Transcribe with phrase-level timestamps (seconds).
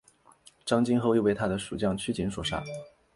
[0.65, 2.63] 张津后又被他的属将区景所杀。